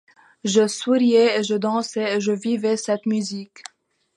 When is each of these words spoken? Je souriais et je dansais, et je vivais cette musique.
Je 0.43 0.67
souriais 0.67 1.37
et 1.39 1.43
je 1.43 1.53
dansais, 1.53 2.17
et 2.17 2.19
je 2.19 2.31
vivais 2.31 2.75
cette 2.75 3.05
musique. 3.05 3.61